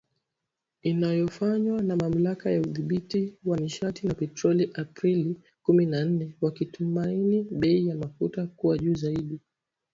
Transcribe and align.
Inayofanywa 0.83 1.81
na 1.81 1.95
Mamlaka 1.95 2.49
ya 2.51 2.61
Udhibiti 2.61 3.33
wa 3.45 3.57
Nishati 3.57 4.07
na 4.07 4.13
Petroli 4.13 4.71
Aprili 4.73 5.37
kumi 5.63 5.85
na 5.85 6.05
nne, 6.05 6.35
wakitumaini 6.41 7.43
bei 7.51 7.87
ya 7.87 7.95
mafuta 7.95 8.47
kuwa 8.47 8.77
juu 8.77 8.93
zaidi 8.95 9.39